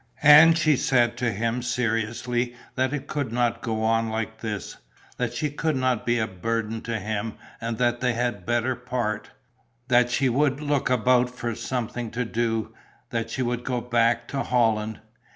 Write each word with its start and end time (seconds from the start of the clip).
And 0.23 0.57
she 0.57 0.77
said 0.77 1.15
to 1.17 1.31
him 1.31 1.61
seriously 1.61 2.55
that 2.73 2.91
it 2.91 3.05
could 3.05 3.31
not 3.31 3.61
go 3.61 3.83
on 3.83 4.09
like 4.09 4.39
this, 4.41 4.77
that 5.17 5.31
she 5.35 5.51
could 5.51 5.75
not 5.75 6.07
be 6.07 6.17
a 6.17 6.25
burden 6.25 6.81
to 6.89 6.97
him 6.97 7.35
and 7.61 7.77
that 7.77 8.01
they 8.01 8.13
had 8.13 8.43
better 8.43 8.75
part; 8.75 9.29
that 9.89 10.09
she 10.09 10.27
would 10.27 10.59
look 10.59 10.89
about 10.89 11.29
for 11.29 11.53
something 11.53 12.09
to 12.09 12.25
do, 12.25 12.73
that 13.11 13.29
she 13.29 13.43
would 13.43 13.63
go 13.63 13.79
back 13.79 14.27
to 14.29 14.41
Holland. 14.41 15.01